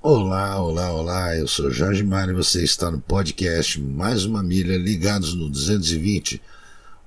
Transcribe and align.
Olá, 0.00 0.62
olá, 0.62 0.92
olá, 0.92 1.36
eu 1.36 1.48
sou 1.48 1.72
Jorge 1.72 2.04
Mário 2.04 2.30
e 2.30 2.36
você 2.36 2.62
está 2.62 2.88
no 2.88 3.00
podcast 3.00 3.80
Mais 3.80 4.24
uma 4.24 4.44
Milha 4.44 4.78
Ligados 4.78 5.34
no 5.34 5.48
220. 5.48 6.40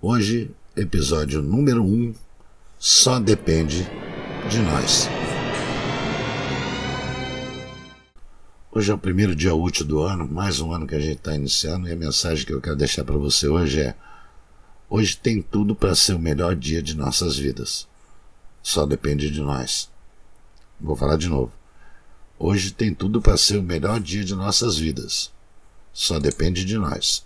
Hoje, 0.01 0.51
episódio 0.75 1.41
número 1.41 1.85
1, 1.85 2.13
só 2.77 3.17
depende 3.17 3.87
de 4.49 4.59
nós. 4.59 5.07
Hoje 8.69 8.91
é 8.91 8.93
o 8.93 8.97
primeiro 8.97 9.33
dia 9.33 9.55
útil 9.55 9.85
do 9.85 10.01
ano, 10.01 10.27
mais 10.27 10.59
um 10.59 10.73
ano 10.73 10.85
que 10.85 10.95
a 10.95 10.99
gente 10.99 11.19
está 11.19 11.33
iniciando, 11.33 11.87
e 11.87 11.93
a 11.93 11.95
mensagem 11.95 12.45
que 12.45 12.51
eu 12.51 12.59
quero 12.59 12.75
deixar 12.75 13.05
para 13.05 13.15
você 13.15 13.47
hoje 13.47 13.79
é: 13.79 13.95
hoje 14.89 15.15
tem 15.15 15.41
tudo 15.41 15.73
para 15.73 15.95
ser 15.95 16.13
o 16.13 16.19
melhor 16.19 16.57
dia 16.57 16.83
de 16.83 16.97
nossas 16.97 17.37
vidas. 17.37 17.87
Só 18.61 18.85
depende 18.85 19.31
de 19.31 19.39
nós. 19.39 19.89
Vou 20.77 20.97
falar 20.97 21.15
de 21.15 21.29
novo. 21.29 21.60
Hoje 22.43 22.71
tem 22.71 22.91
tudo 22.91 23.21
para 23.21 23.37
ser 23.37 23.57
o 23.57 23.61
melhor 23.61 23.99
dia 23.99 24.23
de 24.23 24.33
nossas 24.33 24.75
vidas. 24.75 25.31
Só 25.93 26.17
depende 26.17 26.65
de 26.65 26.75
nós. 26.75 27.23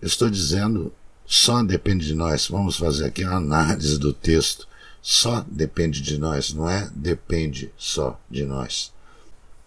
Eu 0.00 0.08
estou 0.08 0.30
dizendo, 0.30 0.90
só 1.26 1.62
depende 1.62 2.06
de 2.06 2.14
nós. 2.14 2.48
Vamos 2.48 2.78
fazer 2.78 3.04
aqui 3.04 3.22
uma 3.22 3.36
análise 3.36 3.98
do 3.98 4.14
texto. 4.14 4.66
Só 5.02 5.44
depende 5.46 6.00
de 6.00 6.16
nós, 6.16 6.54
não 6.54 6.70
é 6.70 6.90
depende 6.94 7.70
só 7.76 8.18
de 8.30 8.46
nós. 8.46 8.90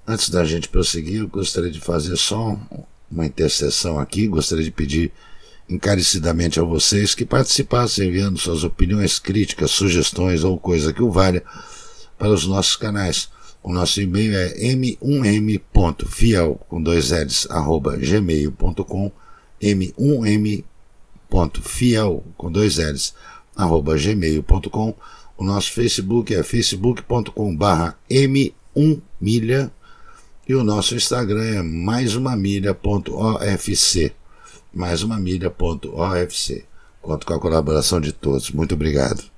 Antes 0.07 0.31
da 0.31 0.43
gente 0.43 0.69
prosseguir, 0.69 1.19
eu 1.19 1.27
gostaria 1.27 1.69
de 1.69 1.79
fazer 1.79 2.17
só 2.17 2.59
uma 3.11 3.27
intercessão 3.27 3.99
aqui. 3.99 4.27
Gostaria 4.27 4.65
de 4.65 4.71
pedir 4.71 5.13
encarecidamente 5.69 6.59
a 6.59 6.63
vocês 6.63 7.13
que 7.13 7.25
participassem 7.25 8.07
enviando 8.07 8.39
suas 8.39 8.63
opiniões, 8.63 9.19
críticas, 9.19 9.69
sugestões 9.69 10.43
ou 10.43 10.57
coisa 10.57 10.91
que 10.91 11.03
o 11.03 11.11
valha 11.11 11.43
para 12.17 12.31
os 12.31 12.47
nossos 12.47 12.75
canais. 12.75 13.29
O 13.63 13.73
nosso 13.73 14.01
e-mail 14.01 14.35
é 14.37 14.53
m1m.fiel 14.73 16.59
com 16.69 16.81
dois 16.81 17.11
L's, 17.11 17.47
arroba 17.49 17.97
gmail.com 17.97 19.11
m1m.fiel 19.61 20.53
com 22.37 22.51
dois 22.51 22.77
L's, 22.77 23.13
arroba 23.55 23.97
gmail.com 23.97 24.95
O 25.37 25.43
nosso 25.43 25.71
Facebook 25.71 26.33
é 26.33 26.43
facebook.com 26.43 27.55
barra 27.55 27.97
m1milha 28.09 29.71
e 30.47 30.55
o 30.55 30.63
nosso 30.63 30.95
Instagram 30.95 31.43
é 31.43 31.61
mais 31.61 32.15
uma 32.15 32.35
milha.ofc 32.35 34.15
mais 34.77 35.01
uma 35.01 35.17
milha.ofc. 35.17 36.65
Conto 37.01 37.25
com 37.25 37.33
a 37.33 37.39
colaboração 37.39 37.99
de 37.99 38.11
todos. 38.11 38.51
Muito 38.51 38.75
obrigado. 38.75 39.36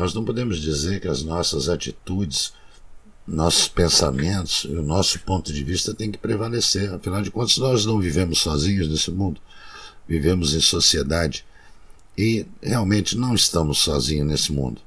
Nós 0.00 0.14
não 0.14 0.24
podemos 0.24 0.58
dizer 0.62 0.98
que 0.98 1.08
as 1.08 1.22
nossas 1.22 1.68
atitudes, 1.68 2.54
nossos 3.26 3.68
pensamentos 3.68 4.64
e 4.64 4.74
o 4.74 4.82
nosso 4.82 5.20
ponto 5.20 5.52
de 5.52 5.62
vista 5.62 5.92
tem 5.92 6.10
que 6.10 6.16
prevalecer. 6.16 6.90
Afinal 6.90 7.20
de 7.20 7.30
contas, 7.30 7.58
nós 7.58 7.84
não 7.84 8.00
vivemos 8.00 8.38
sozinhos 8.38 8.88
nesse 8.88 9.10
mundo, 9.10 9.42
vivemos 10.08 10.54
em 10.54 10.60
sociedade 10.60 11.44
e 12.16 12.46
realmente 12.62 13.14
não 13.14 13.34
estamos 13.34 13.80
sozinhos 13.80 14.26
nesse 14.26 14.50
mundo. 14.52 14.80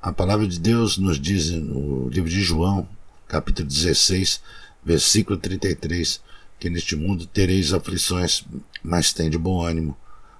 A 0.00 0.12
palavra 0.12 0.46
de 0.46 0.60
Deus 0.60 0.96
nos 0.96 1.20
diz 1.20 1.50
no 1.50 2.08
livro 2.08 2.30
de 2.30 2.40
João, 2.40 2.88
capítulo 3.26 3.66
16, 3.66 4.40
versículo 4.84 5.36
33, 5.36 6.20
que 6.60 6.70
neste 6.70 6.94
mundo 6.94 7.26
tereis 7.26 7.72
aflições, 7.72 8.44
mas 8.80 9.12
tem 9.12 9.28
de 9.28 9.38
bom 9.38 9.66
ânimo, 9.66 9.96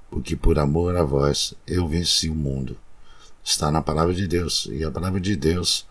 porque 0.08 0.36
por 0.36 0.60
amor 0.60 0.94
a 0.94 1.02
vós 1.02 1.54
eu 1.66 1.88
venci 1.88 2.30
o 2.30 2.36
mundo 2.36 2.78
está 3.46 3.70
na 3.70 3.80
palavra 3.80 4.12
de 4.12 4.26
Deus. 4.26 4.68
E 4.72 4.84
a 4.84 4.90
palavra 4.90 5.20
de 5.20 5.36
Deus 5.36 5.86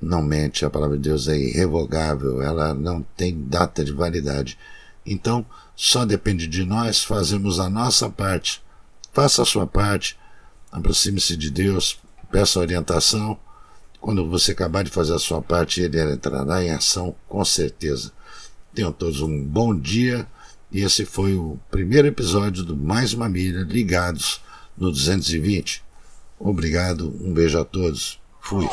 não 0.00 0.20
mente, 0.20 0.64
a 0.64 0.70
palavra 0.70 0.96
de 0.96 1.04
Deus 1.04 1.28
é 1.28 1.38
irrevogável, 1.38 2.42
ela 2.42 2.74
não 2.74 3.02
tem 3.16 3.40
data 3.46 3.84
de 3.84 3.92
validade. 3.92 4.58
Então, 5.06 5.46
só 5.76 6.04
depende 6.04 6.48
de 6.48 6.64
nós 6.64 7.04
fazermos 7.04 7.60
a 7.60 7.70
nossa 7.70 8.10
parte. 8.10 8.60
Faça 9.12 9.42
a 9.42 9.46
sua 9.46 9.66
parte, 9.66 10.18
aproxime-se 10.72 11.36
de 11.36 11.50
Deus, 11.50 12.00
peça 12.32 12.58
orientação. 12.58 13.38
Quando 14.00 14.28
você 14.28 14.50
acabar 14.50 14.82
de 14.82 14.90
fazer 14.90 15.14
a 15.14 15.18
sua 15.20 15.40
parte, 15.40 15.80
ele 15.80 16.00
entrará 16.12 16.64
em 16.64 16.70
ação 16.70 17.14
com 17.28 17.44
certeza. 17.44 18.10
Tenham 18.74 18.90
todos 18.90 19.20
um 19.20 19.44
bom 19.44 19.78
dia 19.78 20.26
e 20.72 20.80
esse 20.80 21.04
foi 21.04 21.36
o 21.36 21.60
primeiro 21.70 22.08
episódio 22.08 22.64
do 22.64 22.76
Mais 22.76 23.12
uma 23.12 23.28
Milha 23.28 23.60
Ligados 23.60 24.40
no 24.76 24.90
220. 24.90 25.91
Obrigado, 26.44 27.14
um 27.20 27.32
beijo 27.32 27.58
a 27.58 27.64
todos. 27.64 28.20
Fui. 28.40 28.66